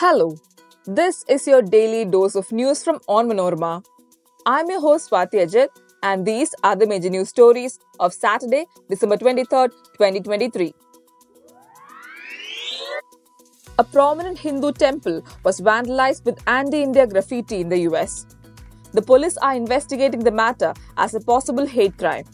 Hello, 0.00 0.36
this 0.86 1.24
is 1.28 1.44
your 1.48 1.60
daily 1.60 2.04
dose 2.04 2.36
of 2.36 2.52
news 2.52 2.84
from 2.84 3.00
Onmanorama. 3.08 3.84
I'm 4.46 4.70
your 4.70 4.80
host 4.80 5.10
Swati 5.10 5.40
Ajit, 5.44 5.70
and 6.04 6.24
these 6.24 6.54
are 6.62 6.76
the 6.76 6.86
major 6.86 7.10
news 7.10 7.30
stories 7.30 7.80
of 7.98 8.12
Saturday, 8.12 8.66
December 8.88 9.16
23rd, 9.16 9.72
2023. 9.96 10.72
A 13.80 13.82
prominent 13.82 14.38
Hindu 14.38 14.70
temple 14.70 15.20
was 15.42 15.60
vandalized 15.60 16.24
with 16.24 16.38
anti 16.46 16.80
India 16.80 17.04
graffiti 17.04 17.60
in 17.62 17.68
the 17.68 17.80
US. 17.90 18.24
The 18.92 19.02
police 19.02 19.36
are 19.38 19.56
investigating 19.56 20.20
the 20.20 20.30
matter 20.30 20.74
as 20.96 21.16
a 21.16 21.20
possible 21.20 21.66
hate 21.66 21.98
crime. 21.98 22.24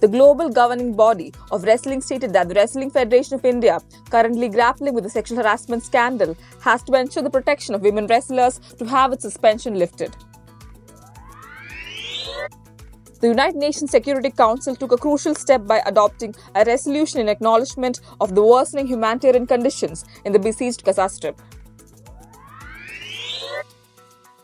The 0.00 0.08
global 0.08 0.50
governing 0.50 0.92
body 0.94 1.32
of 1.50 1.64
wrestling 1.64 2.02
stated 2.02 2.32
that 2.34 2.48
the 2.48 2.54
Wrestling 2.54 2.90
Federation 2.90 3.34
of 3.34 3.44
India, 3.46 3.80
currently 4.10 4.50
grappling 4.50 4.92
with 4.92 5.04
the 5.04 5.10
sexual 5.10 5.38
harassment 5.38 5.84
scandal, 5.84 6.36
has 6.60 6.82
to 6.82 6.92
ensure 6.94 7.22
the 7.22 7.30
protection 7.30 7.74
of 7.74 7.80
women 7.80 8.06
wrestlers 8.06 8.58
to 8.78 8.84
have 8.84 9.12
its 9.12 9.22
suspension 9.22 9.78
lifted. 9.78 10.14
The 13.20 13.28
United 13.28 13.56
Nations 13.56 13.90
Security 13.90 14.30
Council 14.30 14.76
took 14.76 14.92
a 14.92 14.98
crucial 14.98 15.34
step 15.34 15.66
by 15.66 15.80
adopting 15.86 16.34
a 16.54 16.64
resolution 16.64 17.18
in 17.18 17.30
acknowledgement 17.30 18.00
of 18.20 18.34
the 18.34 18.42
worsening 18.42 18.86
humanitarian 18.86 19.46
conditions 19.46 20.04
in 20.26 20.34
the 20.34 20.38
besieged 20.38 20.84
Gaza 20.84 21.08
Strip. 21.08 21.40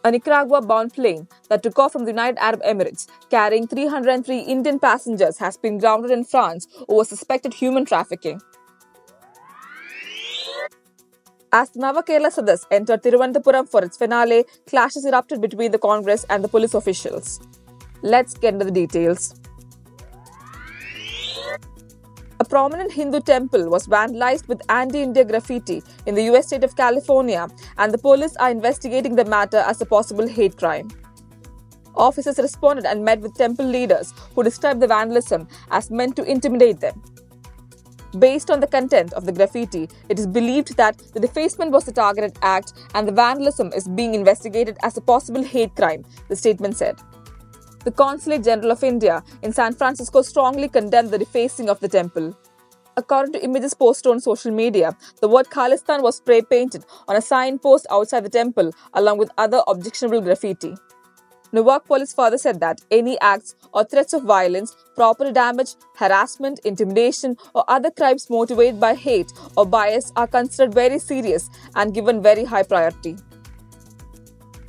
A 0.05 0.11
Nicaragua 0.11 0.63
bound 0.63 0.95
plane 0.95 1.29
that 1.53 1.63
took 1.63 1.79
off 1.79 1.93
from 1.93 2.07
the 2.07 2.13
United 2.13 2.39
Arab 2.49 2.63
Emirates 2.63 3.07
carrying 3.29 3.67
303 3.67 4.39
Indian 4.55 4.79
passengers 4.79 5.39
has 5.39 5.59
been 5.59 5.77
grounded 5.79 6.11
in 6.11 6.25
France 6.25 6.67
over 6.89 7.05
suspected 7.05 7.53
human 7.53 7.85
trafficking. 7.85 8.41
As 11.53 11.69
the 11.73 11.81
Nava 11.81 12.03
Kerala 12.09 12.31
Sadas 12.35 12.65
entered 12.71 13.03
Thiruvananthapuram 13.03 13.69
for 13.69 13.85
its 13.85 13.99
finale, 13.99 14.45
clashes 14.67 15.05
erupted 15.05 15.43
between 15.43 15.71
the 15.71 15.79
Congress 15.79 16.25
and 16.31 16.43
the 16.43 16.49
police 16.49 16.73
officials. 16.73 17.39
Let's 18.01 18.33
get 18.33 18.55
into 18.55 18.65
the 18.65 18.71
details. 18.71 19.35
A 22.41 22.45
prominent 22.45 22.91
Hindu 22.93 23.21
temple 23.21 23.69
was 23.69 23.87
vandalized 23.87 24.49
with 24.49 24.63
anti 24.71 25.03
India 25.03 25.27
graffiti 25.27 25.83
in 26.07 26.15
the 26.15 26.25
US 26.31 26.47
state 26.47 26.65
of 26.65 26.75
California, 26.75 27.47
and 27.77 27.93
the 27.93 27.99
police 27.99 28.35
are 28.37 28.51
investigating 28.51 29.15
the 29.17 29.27
matter 29.27 29.59
as 29.59 29.81
a 29.83 29.87
possible 29.87 30.27
hate 30.27 30.57
crime. 30.57 30.91
Officers 31.97 32.39
responded 32.39 32.87
and 32.87 33.05
met 33.05 33.21
with 33.21 33.37
temple 33.37 33.67
leaders 33.67 34.15
who 34.35 34.43
described 34.43 34.81
the 34.81 34.87
vandalism 34.87 35.49
as 35.71 35.91
meant 35.91 36.17
to 36.17 36.25
intimidate 36.25 36.81
them. 36.81 37.03
Based 38.19 38.51
on 38.51 38.61
the 38.61 38.67
content 38.67 39.15
of 39.15 39.25
the 39.25 39.33
graffiti, 39.33 39.89
it 40.11 40.19
is 40.19 40.27
believed 40.27 40.77
that 40.77 40.99
the 41.15 41.21
defacement 41.21 41.71
was 41.71 41.89
a 41.89 41.93
targeted 41.93 42.39
act 42.43 42.75
and 42.95 43.09
the 43.09 43.13
vandalism 43.13 43.73
is 43.73 43.89
being 43.89 44.15
investigated 44.15 44.77
as 44.83 44.97
a 44.99 45.01
possible 45.01 45.43
hate 45.43 45.75
crime, 45.75 46.05
the 46.29 46.37
statement 46.37 46.77
said. 46.77 46.99
The 47.85 47.91
Consulate 47.91 48.45
General 48.45 48.73
of 48.73 48.85
India 48.85 49.25
in 49.43 49.53
San 49.53 49.75
Francisco 49.75 50.23
strongly 50.23 50.69
condemned 50.69 51.11
the 51.11 51.19
defacing 51.19 51.71
of 51.71 51.81
the 51.81 51.89
temple. 51.89 52.37
According 52.99 53.33
to 53.33 53.43
images 53.43 53.73
posted 53.73 54.13
on 54.13 54.21
social 54.21 54.53
media, 54.53 54.95
the 55.23 55.29
word 55.29 55.47
Khalistan 55.47 56.03
was 56.03 56.17
spray 56.17 56.43
painted 56.43 56.85
on 57.09 57.17
a 57.17 57.23
signpost 57.23 57.87
outside 57.91 58.25
the 58.25 58.29
temple 58.29 58.73
along 58.93 59.17
with 59.17 59.31
other 59.39 59.63
objectionable 59.67 60.21
graffiti. 60.21 60.75
Newark 61.55 61.87
police 61.87 62.15
further 62.15 62.39
said 62.39 62.61
that 62.61 62.81
any 62.91 63.21
acts 63.21 63.55
or 63.75 63.85
threats 63.85 64.15
of 64.15 64.23
violence, 64.23 64.75
property 64.97 65.33
damage, 65.33 65.75
harassment, 65.97 66.61
intimidation, 66.65 67.37
or 67.55 67.63
other 67.69 67.91
crimes 67.91 68.31
motivated 68.31 68.81
by 68.81 68.95
hate 68.95 69.31
or 69.57 69.67
bias 69.67 70.13
are 70.17 70.27
considered 70.27 70.73
very 70.73 70.99
serious 70.99 71.51
and 71.75 71.93
given 71.93 72.23
very 72.23 72.45
high 72.45 72.63
priority. 72.63 73.17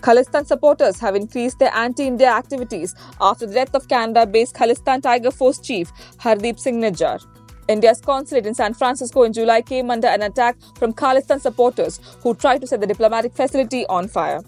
Khalistan 0.01 0.45
supporters 0.45 0.99
have 0.99 1.15
increased 1.15 1.59
their 1.59 1.73
anti-India 1.73 2.27
activities 2.27 2.93
after 3.21 3.45
the 3.45 3.53
death 3.53 3.73
of 3.73 3.87
Canada-based 3.87 4.53
Khalistan 4.53 5.01
Tiger 5.01 5.31
Force 5.31 5.59
chief 5.59 5.93
Hardeep 6.17 6.59
Singh 6.59 6.81
Nijjar. 6.81 7.25
India's 7.69 8.01
consulate 8.01 8.45
in 8.45 8.53
San 8.53 8.73
Francisco 8.73 9.23
in 9.23 9.31
July 9.31 9.61
came 9.61 9.89
under 9.89 10.09
an 10.09 10.23
attack 10.23 10.57
from 10.77 10.91
Khalistan 10.91 11.39
supporters 11.39 12.01
who 12.21 12.35
tried 12.35 12.59
to 12.59 12.67
set 12.67 12.81
the 12.81 12.87
diplomatic 12.87 13.33
facility 13.33 13.85
on 13.85 14.09
fire. 14.09 14.41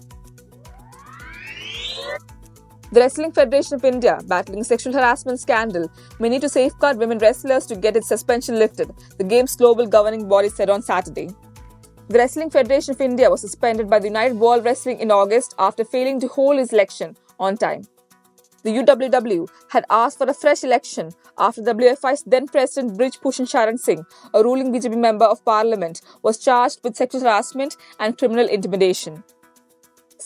The 2.92 3.00
Wrestling 3.00 3.32
Federation 3.32 3.74
of 3.74 3.84
India, 3.84 4.20
battling 4.26 4.62
sexual 4.62 4.92
harassment 4.92 5.40
scandal, 5.40 5.90
may 6.20 6.28
need 6.28 6.42
to 6.42 6.48
safeguard 6.48 6.98
women 6.98 7.18
wrestlers 7.18 7.66
to 7.66 7.74
get 7.74 7.96
its 7.96 8.06
suspension 8.06 8.60
lifted, 8.60 8.94
the 9.18 9.24
game's 9.24 9.56
global 9.56 9.88
governing 9.88 10.28
body 10.28 10.48
said 10.48 10.70
on 10.70 10.82
Saturday. 10.82 11.28
The 12.08 12.18
Wrestling 12.18 12.50
Federation 12.50 12.94
of 12.94 13.00
India 13.00 13.28
was 13.28 13.40
suspended 13.40 13.90
by 13.90 13.98
the 13.98 14.06
United 14.06 14.38
World 14.38 14.64
Wrestling 14.64 15.00
in 15.00 15.10
August 15.10 15.56
after 15.58 15.84
failing 15.84 16.20
to 16.20 16.28
hold 16.28 16.60
its 16.60 16.72
election 16.72 17.16
on 17.40 17.56
time. 17.56 17.82
The 18.62 18.70
UWW 18.70 19.48
had 19.70 19.84
asked 19.90 20.18
for 20.18 20.28
a 20.28 20.34
fresh 20.34 20.62
election 20.62 21.10
after 21.38 21.62
WFI's 21.62 22.22
then 22.24 22.46
President 22.46 22.96
Brij 22.96 23.20
Bhushan 23.20 23.46
Sharan 23.46 23.78
Singh, 23.78 24.04
a 24.32 24.44
ruling 24.44 24.72
BJP 24.72 24.96
member 24.96 25.24
of 25.24 25.44
parliament, 25.44 26.02
was 26.22 26.38
charged 26.38 26.80
with 26.84 26.94
sexual 26.94 27.22
harassment 27.22 27.76
and 27.98 28.16
criminal 28.16 28.46
intimidation. 28.46 29.24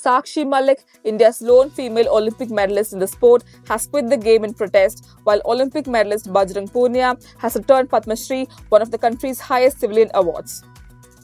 Sakshi 0.01 0.49
Malik, 0.49 0.85
India's 1.05 1.43
lone 1.43 1.71
female 1.71 2.09
Olympic 2.09 2.51
medalist 2.51 2.93
in 2.93 2.99
the 2.99 3.07
sport, 3.07 3.45
has 3.69 3.87
quit 3.87 4.09
the 4.09 4.17
game 4.17 4.45
in 4.45 4.55
protest, 4.55 5.07
while 5.25 5.43
Olympic 5.45 5.87
medalist 5.87 6.33
Bajrang 6.33 6.71
Punia 6.71 7.23
has 7.39 7.57
returned 7.57 7.91
Padma 7.91 8.17
Shri, 8.17 8.47
one 8.71 8.83
of 8.83 8.91
the 8.91 8.99
country's 8.99 9.41
highest 9.41 9.81
civilian 9.81 10.11
awards. 10.15 10.65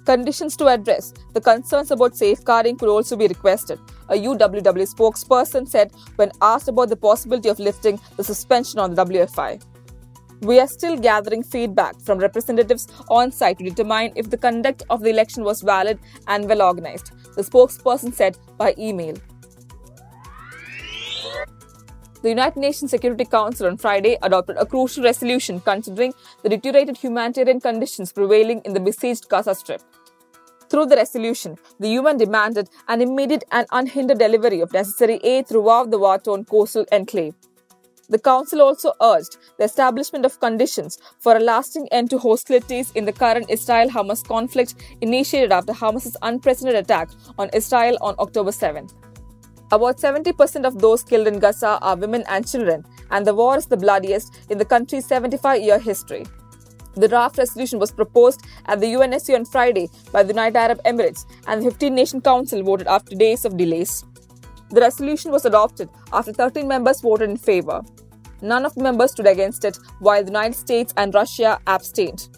Conditions 0.04 0.56
to 0.56 0.68
address 0.68 1.12
the 1.32 1.40
concerns 1.40 1.90
about 1.90 2.16
safeguarding 2.16 2.76
could 2.76 2.88
also 2.88 3.16
be 3.16 3.26
requested, 3.26 3.80
a 4.08 4.14
UWW 4.14 4.86
spokesperson 4.94 5.68
said 5.68 5.90
when 6.16 6.30
asked 6.40 6.68
about 6.68 6.90
the 6.90 6.96
possibility 6.96 7.48
of 7.48 7.58
lifting 7.58 7.98
the 8.16 8.22
suspension 8.22 8.78
on 8.78 8.94
the 8.94 9.04
WFI. 9.04 9.60
We 10.42 10.60
are 10.60 10.68
still 10.68 10.96
gathering 10.96 11.42
feedback 11.42 12.00
from 12.00 12.18
representatives 12.18 12.86
on 13.08 13.32
site 13.32 13.58
to 13.58 13.64
determine 13.64 14.12
if 14.16 14.28
the 14.28 14.36
conduct 14.36 14.82
of 14.90 15.00
the 15.00 15.10
election 15.10 15.44
was 15.44 15.62
valid 15.62 15.98
and 16.26 16.46
well 16.48 16.62
organized, 16.62 17.12
the 17.34 17.42
spokesperson 17.42 18.12
said 18.12 18.36
by 18.58 18.74
email. 18.78 19.16
The 22.22 22.30
United 22.30 22.58
Nations 22.58 22.90
Security 22.90 23.24
Council 23.24 23.66
on 23.66 23.76
Friday 23.76 24.18
adopted 24.22 24.56
a 24.58 24.66
crucial 24.66 25.04
resolution 25.04 25.60
considering 25.60 26.12
the 26.42 26.48
deteriorated 26.48 26.96
humanitarian 26.98 27.60
conditions 27.60 28.12
prevailing 28.12 28.60
in 28.64 28.74
the 28.74 28.80
besieged 28.80 29.28
Gaza 29.28 29.54
Strip. 29.54 29.80
Through 30.68 30.86
the 30.86 30.96
resolution, 30.96 31.56
the 31.78 31.90
UN 31.90 32.18
demanded 32.18 32.68
an 32.88 33.00
immediate 33.00 33.44
and 33.52 33.66
unhindered 33.70 34.18
delivery 34.18 34.60
of 34.60 34.72
necessary 34.72 35.20
aid 35.22 35.46
throughout 35.46 35.90
the 35.90 35.98
war 35.98 36.18
torn 36.18 36.44
coastal 36.44 36.84
enclave. 36.90 37.34
The 38.08 38.18
Council 38.20 38.62
also 38.62 38.92
urged 39.02 39.36
the 39.58 39.64
establishment 39.64 40.24
of 40.24 40.38
conditions 40.38 40.98
for 41.18 41.36
a 41.36 41.40
lasting 41.40 41.88
end 41.90 42.08
to 42.10 42.18
hostilities 42.18 42.92
in 42.92 43.04
the 43.04 43.12
current 43.12 43.50
Israel 43.50 43.88
Hamas 43.88 44.24
conflict 44.24 44.74
initiated 45.00 45.50
after 45.50 45.72
Hamas's 45.72 46.16
unprecedented 46.22 46.84
attack 46.84 47.10
on 47.36 47.50
Israel 47.52 47.98
on 48.00 48.14
October 48.20 48.52
7. 48.52 48.88
About 49.72 49.98
70% 49.98 50.64
of 50.64 50.78
those 50.78 51.02
killed 51.02 51.26
in 51.26 51.40
Gaza 51.40 51.80
are 51.82 51.96
women 51.96 52.22
and 52.28 52.46
children, 52.46 52.84
and 53.10 53.26
the 53.26 53.34
war 53.34 53.56
is 53.56 53.66
the 53.66 53.76
bloodiest 53.76 54.46
in 54.50 54.58
the 54.58 54.64
country's 54.64 55.04
75 55.06 55.60
year 55.60 55.80
history. 55.80 56.24
The 56.94 57.08
draft 57.08 57.36
resolution 57.38 57.80
was 57.80 57.90
proposed 57.90 58.42
at 58.66 58.80
the 58.80 58.86
UNSC 58.86 59.34
on 59.34 59.44
Friday 59.44 59.90
by 60.12 60.22
the 60.22 60.32
United 60.32 60.56
Arab 60.56 60.80
Emirates, 60.84 61.26
and 61.48 61.60
the 61.60 61.70
15 61.70 61.92
Nation 61.92 62.20
Council 62.20 62.62
voted 62.62 62.86
after 62.86 63.16
days 63.16 63.44
of 63.44 63.56
delays. 63.56 64.04
The 64.70 64.80
resolution 64.80 65.32
was 65.32 65.44
adopted 65.44 65.88
after 66.12 66.32
13 66.32 66.66
members 66.68 67.00
voted 67.00 67.28
in 67.28 67.36
favor. 67.36 67.82
None 68.42 68.66
of 68.66 68.74
the 68.74 68.82
members 68.82 69.12
stood 69.12 69.26
against 69.26 69.64
it, 69.64 69.78
while 70.00 70.22
the 70.22 70.30
United 70.30 70.56
States 70.56 70.92
and 70.96 71.14
Russia 71.14 71.58
abstained. 71.66 72.28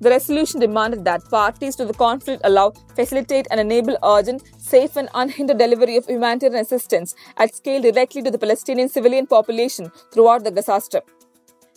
The 0.00 0.08
resolution 0.08 0.60
demanded 0.60 1.04
that 1.04 1.28
parties 1.28 1.76
to 1.76 1.84
the 1.84 1.92
conflict 1.92 2.40
allow, 2.44 2.72
facilitate, 2.96 3.46
and 3.50 3.60
enable 3.60 3.98
urgent, 4.02 4.42
safe, 4.58 4.96
and 4.96 5.10
unhindered 5.12 5.58
delivery 5.58 5.96
of 5.98 6.06
humanitarian 6.06 6.60
assistance 6.60 7.14
at 7.36 7.54
scale 7.54 7.82
directly 7.82 8.22
to 8.22 8.30
the 8.30 8.38
Palestinian 8.38 8.88
civilian 8.88 9.26
population 9.26 9.92
throughout 10.10 10.44
the 10.44 10.50
Gaza 10.50 10.80
Strip. 10.80 11.10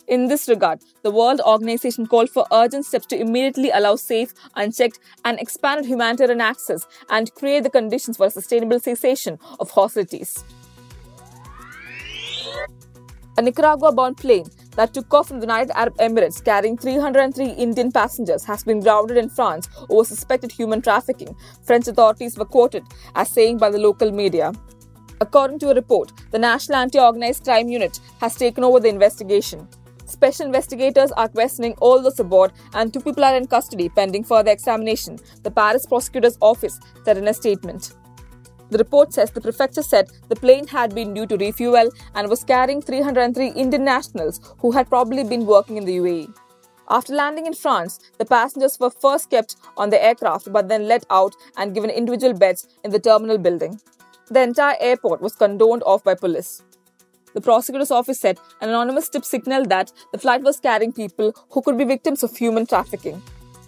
In 0.06 0.28
this 0.28 0.48
regard, 0.48 0.80
the 1.02 1.10
World 1.10 1.40
Organization 1.40 2.06
called 2.06 2.30
for 2.30 2.46
urgent 2.52 2.86
steps 2.86 3.06
to 3.06 3.18
immediately 3.18 3.70
allow 3.70 3.96
safe, 3.96 4.32
unchecked, 4.54 5.00
and 5.24 5.38
expanded 5.38 5.86
humanitarian 5.86 6.40
access 6.40 6.86
and 7.10 7.34
create 7.34 7.62
the 7.62 7.70
conditions 7.70 8.16
for 8.16 8.26
a 8.26 8.30
sustainable 8.30 8.80
cessation 8.80 9.38
of 9.60 9.70
hostilities. 9.70 10.44
A 13.36 13.42
Nicaragua 13.42 13.90
bound 13.90 14.16
plane 14.16 14.46
that 14.76 14.94
took 14.94 15.12
off 15.12 15.26
from 15.26 15.40
the 15.40 15.46
United 15.46 15.76
Arab 15.76 15.96
Emirates 15.96 16.44
carrying 16.44 16.76
303 16.76 17.50
Indian 17.50 17.90
passengers 17.90 18.44
has 18.44 18.62
been 18.62 18.78
grounded 18.78 19.16
in 19.16 19.28
France 19.28 19.68
over 19.90 20.04
suspected 20.04 20.52
human 20.52 20.80
trafficking, 20.80 21.34
French 21.64 21.88
authorities 21.88 22.38
were 22.38 22.44
quoted 22.44 22.84
as 23.16 23.28
saying 23.28 23.58
by 23.58 23.70
the 23.70 23.78
local 23.78 24.12
media. 24.12 24.52
According 25.20 25.58
to 25.60 25.70
a 25.70 25.74
report, 25.74 26.12
the 26.30 26.38
National 26.38 26.76
Anti 26.78 27.00
Organized 27.00 27.42
Crime 27.42 27.68
Unit 27.68 27.98
has 28.20 28.36
taken 28.36 28.62
over 28.62 28.78
the 28.78 28.88
investigation. 28.88 29.66
Special 30.06 30.46
investigators 30.46 31.10
are 31.12 31.28
questioning 31.28 31.74
all 31.80 32.00
those 32.00 32.20
aboard 32.20 32.52
and 32.74 32.92
two 32.92 33.00
people 33.00 33.24
are 33.24 33.36
in 33.36 33.48
custody 33.48 33.88
pending 33.88 34.22
further 34.22 34.52
examination, 34.52 35.18
the 35.42 35.50
Paris 35.50 35.86
prosecutor's 35.86 36.38
office 36.40 36.78
said 37.04 37.16
in 37.16 37.26
a 37.26 37.34
statement. 37.34 37.94
The 38.70 38.78
report 38.78 39.12
says 39.12 39.30
the 39.30 39.40
prefecture 39.40 39.82
said 39.82 40.10
the 40.28 40.36
plane 40.36 40.66
had 40.66 40.94
been 40.94 41.14
due 41.14 41.26
to 41.26 41.36
refuel 41.36 41.90
and 42.14 42.28
was 42.28 42.44
carrying 42.44 42.80
303 42.80 43.48
Indian 43.48 43.84
nationals 43.84 44.40
who 44.58 44.72
had 44.72 44.88
probably 44.88 45.24
been 45.24 45.46
working 45.46 45.76
in 45.76 45.84
the 45.84 45.96
UAE. 45.98 46.34
After 46.88 47.14
landing 47.14 47.46
in 47.46 47.54
France, 47.54 47.98
the 48.18 48.24
passengers 48.24 48.78
were 48.78 48.90
first 48.90 49.30
kept 49.30 49.56
on 49.76 49.90
the 49.90 50.02
aircraft 50.02 50.52
but 50.52 50.68
then 50.68 50.88
let 50.88 51.04
out 51.10 51.34
and 51.56 51.74
given 51.74 51.90
individual 51.90 52.34
beds 52.34 52.66
in 52.84 52.90
the 52.90 52.98
terminal 52.98 53.38
building. 53.38 53.80
The 54.30 54.42
entire 54.42 54.76
airport 54.80 55.20
was 55.20 55.34
condoned 55.34 55.82
off 55.84 56.04
by 56.04 56.14
police. 56.14 56.62
The 57.34 57.40
prosecutor's 57.40 57.90
office 57.90 58.20
said 58.20 58.38
an 58.60 58.68
anonymous 58.68 59.08
tip 59.08 59.24
signaled 59.24 59.68
that 59.68 59.92
the 60.12 60.18
flight 60.18 60.42
was 60.42 60.60
carrying 60.60 60.92
people 60.92 61.34
who 61.50 61.62
could 61.62 61.76
be 61.76 61.84
victims 61.84 62.22
of 62.22 62.36
human 62.36 62.64
trafficking. 62.64 63.20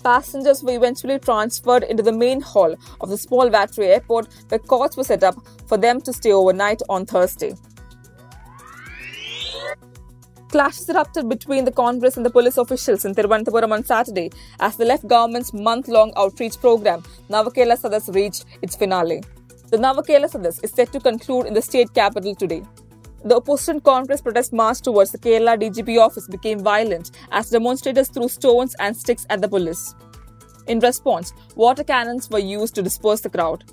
Passengers 0.06 0.62
were 0.62 0.76
eventually 0.76 1.18
transferred 1.18 1.82
into 1.82 2.00
the 2.00 2.12
main 2.12 2.40
hall 2.40 2.76
of 3.00 3.08
the 3.08 3.18
small 3.18 3.50
Vatry 3.50 3.86
airport 3.86 4.28
where 4.48 4.60
cots 4.60 4.96
were 4.96 5.02
set 5.02 5.24
up 5.24 5.34
for 5.66 5.76
them 5.76 6.00
to 6.02 6.12
stay 6.12 6.30
overnight 6.30 6.80
on 6.88 7.04
Thursday. 7.04 7.54
Clashes 10.48 10.88
erupted 10.88 11.28
between 11.28 11.64
the 11.64 11.72
Congress 11.72 12.16
and 12.16 12.24
the 12.24 12.30
police 12.30 12.56
officials 12.56 13.04
in 13.04 13.16
Thiruvananthapuram 13.16 13.72
on 13.72 13.82
Saturday 13.84 14.30
as 14.60 14.76
the 14.76 14.84
left 14.84 15.08
government's 15.08 15.52
month-long 15.52 16.12
outreach 16.16 16.60
program 16.60 17.02
Nava 17.28 17.52
Kerala 17.52 17.76
Sadas 17.76 18.14
reached 18.14 18.44
its 18.62 18.76
finale. 18.76 19.24
The 19.72 19.76
Nava 19.76 20.06
Kerala 20.06 20.30
Sadas 20.30 20.62
is 20.62 20.70
set 20.70 20.92
to 20.92 21.00
conclude 21.00 21.46
in 21.46 21.54
the 21.54 21.62
state 21.62 21.92
capital 21.94 22.36
today. 22.36 22.62
The 23.24 23.36
opposition 23.36 23.80
Congress 23.80 24.20
protest 24.20 24.52
march 24.52 24.80
towards 24.82 25.10
the 25.10 25.18
Kerala 25.18 25.60
DGP 25.60 25.98
office 25.98 26.28
became 26.28 26.60
violent 26.60 27.10
as 27.32 27.50
demonstrators 27.50 28.08
threw 28.08 28.28
stones 28.28 28.76
and 28.78 28.96
sticks 28.96 29.26
at 29.30 29.40
the 29.40 29.48
police. 29.48 29.94
In 30.66 30.80
response, 30.80 31.32
water 31.54 31.84
cannons 31.84 32.30
were 32.30 32.38
used 32.38 32.74
to 32.74 32.82
disperse 32.82 33.20
the 33.20 33.30
crowd. 33.30 33.64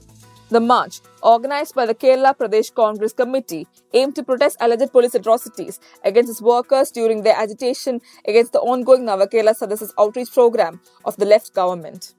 The 0.50 0.60
march, 0.60 1.02
organized 1.24 1.74
by 1.74 1.88
the 1.88 1.96
Kerala 1.96 2.38
Pradesh 2.38 2.74
Congress 2.74 3.14
Committee, 3.14 3.66
aimed 3.94 4.16
to 4.16 4.24
protest 4.24 4.58
alleged 4.60 4.92
police 4.92 5.16
atrocities 5.16 5.80
against 6.04 6.30
its 6.30 6.42
workers 6.42 6.92
during 6.92 7.24
their 7.24 7.36
agitation 7.36 8.02
against 8.28 8.54
the 8.54 8.60
ongoing 8.60 9.04
Nava 9.04 9.28
Kerala 9.28 9.56
Sadas's 9.56 9.94
outreach 9.98 10.32
program 10.32 10.80
of 11.06 11.16
the 11.18 11.26
left 11.26 11.54
government. 11.56 12.14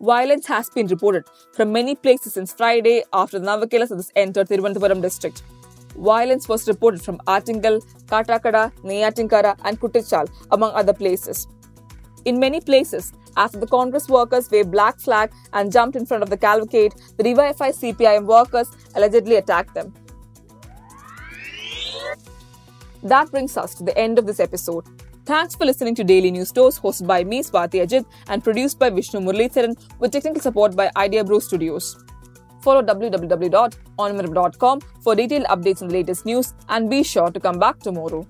Violence 0.00 0.46
has 0.46 0.70
been 0.70 0.86
reported 0.86 1.24
from 1.54 1.72
many 1.72 1.94
places 1.96 2.34
since 2.34 2.52
Friday 2.52 3.02
after 3.12 3.38
the 3.38 3.46
Nava 3.46 3.64
Kerala 3.64 3.88
Sadas 3.88 4.12
entered 4.14 4.48
Thiruvananthapuram 4.48 5.02
district. 5.02 5.42
Violence 5.96 6.48
was 6.48 6.68
reported 6.68 7.02
from 7.02 7.18
Attingal, 7.26 7.82
Kattakada, 8.06 8.72
Neyyattinkara, 8.82 9.58
and 9.64 9.80
Kuttichal, 9.80 10.28
among 10.50 10.72
other 10.72 10.92
places. 10.92 11.46
In 12.24 12.38
many 12.38 12.60
places, 12.60 13.12
after 13.36 13.58
the 13.58 13.66
Congress 13.66 14.08
workers 14.08 14.50
waved 14.50 14.70
black 14.70 14.98
flag 14.98 15.30
and 15.52 15.70
jumped 15.70 15.96
in 15.96 16.06
front 16.06 16.22
of 16.22 16.30
the 16.30 16.36
cavalcade, 16.36 16.94
the 17.16 17.24
DYFI 17.24 17.94
CPIM 17.94 18.24
workers 18.24 18.68
allegedly 18.94 19.36
attacked 19.36 19.74
them. 19.74 19.92
That 23.02 23.30
brings 23.30 23.56
us 23.56 23.74
to 23.76 23.84
the 23.84 23.96
end 23.96 24.18
of 24.18 24.26
this 24.26 24.40
episode. 24.40 24.84
Thanks 25.26 25.54
for 25.54 25.64
listening 25.64 25.94
to 25.96 26.04
Daily 26.04 26.30
News 26.30 26.50
Dose, 26.52 26.78
hosted 26.78 27.06
by 27.06 27.24
me, 27.24 27.42
Swati 27.42 27.84
Ajit, 27.84 28.04
and 28.28 28.42
produced 28.42 28.78
by 28.78 28.90
Vishnu 28.90 29.20
Muralidharan 29.20 29.76
with 29.98 30.12
technical 30.12 30.40
support 30.40 30.74
by 30.76 30.90
Idea 30.96 31.24
Brew 31.24 31.40
Studios. 31.40 32.05
Follow 32.66 32.82
www.onmanorama.com 32.82 34.80
for 35.04 35.14
detailed 35.14 35.44
updates 35.54 35.82
on 35.82 35.88
the 35.88 35.94
latest 35.94 36.26
news 36.26 36.52
and 36.68 36.90
be 36.90 37.04
sure 37.04 37.30
to 37.30 37.38
come 37.38 37.60
back 37.60 37.78
tomorrow. 37.78 38.26